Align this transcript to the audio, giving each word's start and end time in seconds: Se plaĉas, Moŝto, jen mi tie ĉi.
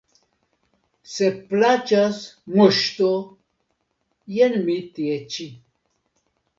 Se 1.15 1.27
plaĉas, 1.51 2.23
Moŝto, 2.57 3.13
jen 4.41 4.61
mi 4.67 4.83
tie 4.99 5.23
ĉi. 5.37 5.53